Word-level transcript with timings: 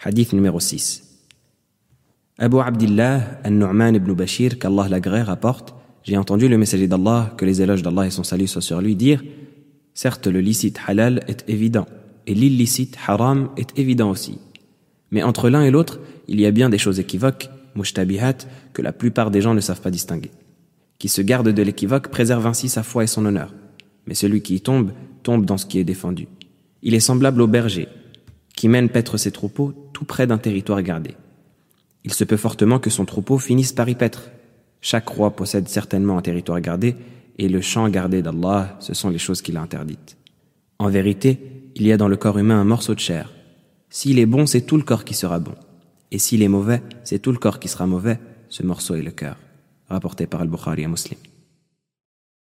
Hadith 0.00 0.32
numéro 0.32 0.60
6. 0.60 1.02
Abu 2.38 2.60
Abdillah 2.60 3.40
al-Nu'man 3.42 3.96
ibn 3.96 4.12
Bashir, 4.12 4.60
qu'Allah 4.60 4.88
l'agrée, 4.88 5.22
rapporte 5.22 5.74
J'ai 6.04 6.16
entendu 6.16 6.48
le 6.48 6.56
messager 6.56 6.86
d'Allah, 6.86 7.34
que 7.36 7.44
les 7.44 7.62
éloges 7.62 7.82
d'Allah 7.82 8.06
et 8.06 8.10
son 8.10 8.22
salut 8.22 8.46
soient 8.46 8.62
sur 8.62 8.80
lui, 8.80 8.94
dire 8.94 9.24
Certes, 9.94 10.28
le 10.28 10.40
licite 10.40 10.78
halal 10.86 11.24
est 11.26 11.44
évident, 11.48 11.86
et 12.28 12.34
l'illicite 12.34 12.96
haram 13.08 13.50
est 13.56 13.76
évident 13.76 14.08
aussi. 14.10 14.38
Mais 15.10 15.24
entre 15.24 15.50
l'un 15.50 15.62
et 15.62 15.72
l'autre, 15.72 15.98
il 16.28 16.40
y 16.40 16.46
a 16.46 16.52
bien 16.52 16.70
des 16.70 16.78
choses 16.78 17.00
équivoques, 17.00 17.50
mushtabihat, 17.74 18.36
que 18.72 18.82
la 18.82 18.92
plupart 18.92 19.32
des 19.32 19.40
gens 19.40 19.54
ne 19.54 19.60
savent 19.60 19.80
pas 19.80 19.90
distinguer. 19.90 20.30
Qui 21.00 21.08
se 21.08 21.22
garde 21.22 21.48
de 21.48 21.62
l'équivoque 21.62 22.06
préserve 22.06 22.46
ainsi 22.46 22.68
sa 22.68 22.84
foi 22.84 23.02
et 23.02 23.08
son 23.08 23.26
honneur. 23.26 23.52
Mais 24.06 24.14
celui 24.14 24.42
qui 24.42 24.54
y 24.54 24.60
tombe, 24.60 24.92
tombe 25.24 25.44
dans 25.44 25.58
ce 25.58 25.66
qui 25.66 25.80
est 25.80 25.84
défendu. 25.84 26.28
Il 26.82 26.94
est 26.94 27.00
semblable 27.00 27.42
au 27.42 27.48
berger, 27.48 27.88
qui 28.54 28.68
mène 28.68 28.88
paître 28.88 29.16
ses 29.16 29.32
troupeaux 29.32 29.87
tout 29.98 30.04
près 30.04 30.28
d'un 30.28 30.38
territoire 30.38 30.80
gardé. 30.80 31.16
Il 32.04 32.12
se 32.12 32.22
peut 32.22 32.36
fortement 32.36 32.78
que 32.78 32.88
son 32.88 33.04
troupeau 33.04 33.36
finisse 33.38 33.72
par 33.72 33.88
y 33.88 33.96
paître. 33.96 34.30
Chaque 34.80 35.08
roi 35.08 35.34
possède 35.34 35.66
certainement 35.68 36.16
un 36.16 36.22
territoire 36.22 36.60
gardé, 36.60 36.94
et 37.36 37.48
le 37.48 37.60
champ 37.60 37.88
gardé 37.88 38.22
d'Allah, 38.22 38.76
ce 38.78 38.94
sont 38.94 39.10
les 39.10 39.18
choses 39.18 39.42
qu'il 39.42 39.56
a 39.56 39.60
interdites. 39.60 40.16
En 40.78 40.88
vérité, 40.88 41.40
il 41.74 41.84
y 41.84 41.90
a 41.90 41.96
dans 41.96 42.06
le 42.06 42.16
corps 42.16 42.38
humain 42.38 42.60
un 42.60 42.64
morceau 42.64 42.94
de 42.94 43.00
chair. 43.00 43.32
S'il 43.90 44.20
est 44.20 44.26
bon, 44.26 44.46
c'est 44.46 44.60
tout 44.60 44.76
le 44.76 44.84
corps 44.84 45.04
qui 45.04 45.14
sera 45.14 45.40
bon. 45.40 45.56
Et 46.12 46.20
s'il 46.20 46.44
est 46.44 46.48
mauvais, 46.48 46.80
c'est 47.02 47.18
tout 47.18 47.32
le 47.32 47.38
corps 47.38 47.58
qui 47.58 47.66
sera 47.66 47.88
mauvais. 47.88 48.20
Ce 48.50 48.62
morceau 48.62 48.94
est 48.94 49.02
le 49.02 49.10
cœur. 49.10 49.36
Rapporté 49.88 50.28
par 50.28 50.42
Al-Bukhari 50.42 50.82
et 50.82 50.86
Muslim. 50.86 51.18